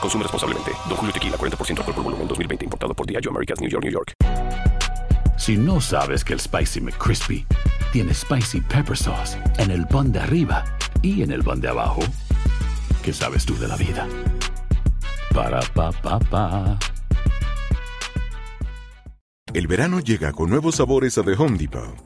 [0.00, 0.72] Consume responsablemente.
[0.88, 2.64] Don Julio Tequila, 40% alcohol por volumen, 2020.
[2.64, 4.12] Importado por Diageo Americas, New York, New York.
[5.36, 7.46] Si no sabes que el Spicy McCrispy
[7.92, 10.64] tiene Spicy Pepper Sauce en el pan de arriba
[11.02, 12.00] y en el pan de abajo,
[13.02, 14.08] ¿qué sabes tú de la vida?
[15.34, 16.78] Para, pa, pa, pa.
[19.52, 22.05] El verano llega con nuevos sabores a The Home Depot.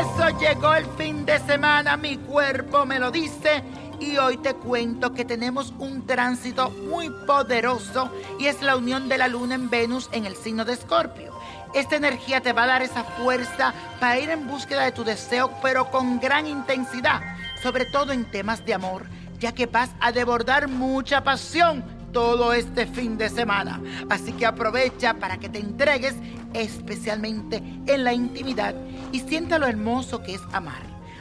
[0.00, 3.62] Eso llegó el fin de semana, mi cuerpo me lo dice.
[3.98, 9.16] Y hoy te cuento que tenemos un tránsito muy poderoso y es la unión de
[9.16, 11.32] la luna en Venus en el signo de Escorpio.
[11.72, 15.50] Esta energía te va a dar esa fuerza para ir en búsqueda de tu deseo,
[15.62, 17.22] pero con gran intensidad,
[17.62, 19.06] sobre todo en temas de amor,
[19.38, 23.78] ya que vas a desbordar mucha pasión todo este fin de semana.
[24.08, 26.14] Así que aprovecha para que te entregues
[26.54, 28.74] especialmente en la intimidad
[29.12, 30.80] y sienta lo hermoso que es amar.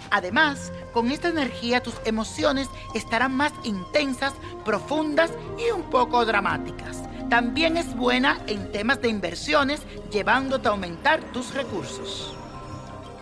[0.10, 4.32] Además, con esta energía tus emociones estarán más intensas,
[4.64, 7.04] profundas y un poco dramáticas.
[7.30, 9.82] También es buena en temas de inversiones,
[10.14, 12.34] llevándote a aumentar tus recursos.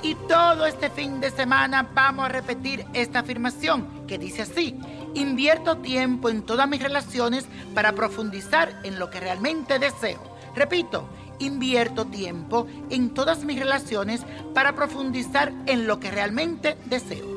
[0.03, 4.77] Y todo este fin de semana vamos a repetir esta afirmación que dice así,
[5.13, 10.21] invierto tiempo en todas mis relaciones para profundizar en lo que realmente deseo.
[10.55, 11.09] Repito,
[11.39, 14.21] invierto tiempo en todas mis relaciones
[14.53, 17.33] para profundizar en lo que realmente deseo.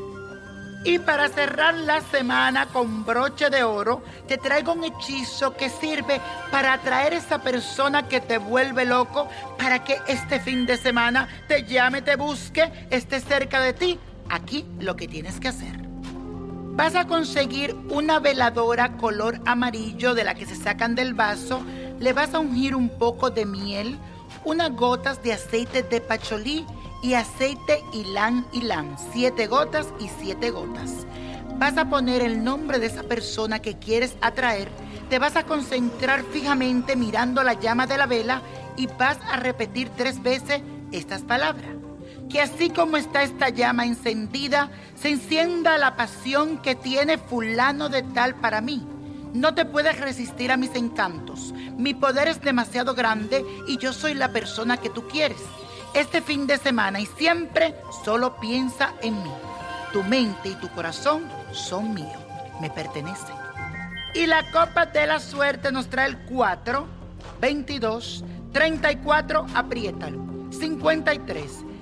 [0.84, 6.20] Y para cerrar la semana con broche de oro, te traigo un hechizo que sirve
[6.53, 11.28] para atraer a esa persona que te vuelve loco, para que este fin de semana
[11.48, 13.98] te llame, te busque, esté cerca de ti.
[14.28, 15.85] Aquí lo que tienes que hacer.
[16.76, 21.62] Vas a conseguir una veladora color amarillo de la que se sacan del vaso,
[21.98, 23.98] le vas a ungir un poco de miel,
[24.44, 26.66] unas gotas de aceite de pacholí
[27.03, 31.06] y aceite ylang ylang, siete gotas y siete gotas.
[31.56, 34.69] Vas a poner el nombre de esa persona que quieres atraer,
[35.08, 38.43] te vas a concentrar fijamente mirando la llama de la vela
[38.76, 40.60] y vas a repetir tres veces
[40.93, 41.70] estas palabras.
[42.28, 48.02] Que así como está esta llama encendida, se encienda la pasión que tiene fulano de
[48.02, 48.86] tal para mí.
[49.32, 51.52] No te puedes resistir a mis encantos.
[51.76, 55.42] Mi poder es demasiado grande y yo soy la persona que tú quieres
[55.96, 57.74] este fin de semana y siempre
[58.04, 59.30] solo piensa en mí.
[59.92, 62.12] Tu mente y tu corazón son míos,
[62.60, 63.34] me pertenecen.
[64.14, 66.86] Y la copa de la suerte nos trae el 4,
[67.40, 70.18] 22, 34, apriétalo,
[70.50, 71.64] 53,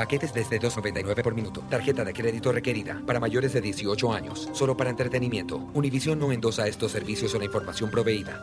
[0.00, 1.62] Paquetes desde 2.99 por minuto.
[1.68, 4.48] Tarjeta de crédito requerida para mayores de 18 años.
[4.54, 5.58] Solo para entretenimiento.
[5.74, 8.40] Univision no endosa estos servicios o la información proveída.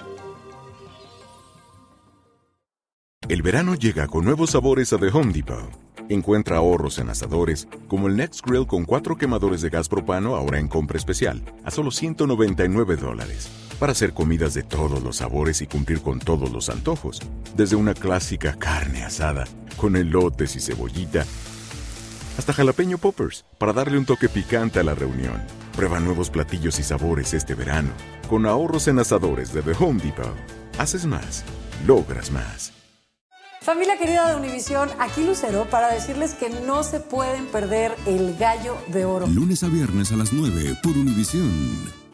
[3.27, 5.71] El verano llega con nuevos sabores a The Home Depot.
[6.09, 10.59] Encuentra ahorros en asadores, como el Next Grill con cuatro quemadores de gas propano ahora
[10.59, 13.49] en compra especial, a solo 199 dólares.
[13.79, 17.19] Para hacer comidas de todos los sabores y cumplir con todos los antojos.
[17.55, 19.45] Desde una clásica carne asada,
[19.75, 21.25] con elotes y cebollita,
[22.37, 25.41] hasta jalapeño poppers, para darle un toque picante a la reunión.
[25.75, 27.89] Prueba nuevos platillos y sabores este verano,
[28.29, 30.35] con ahorros en asadores de The Home Depot.
[30.77, 31.43] Haces más,
[31.85, 32.73] logras más.
[33.61, 38.77] Familia querida de Univisión, aquí Lucero para decirles que no se pueden perder el gallo
[38.87, 39.27] de oro.
[39.27, 42.06] Lunes a viernes a las 9 por Univisión.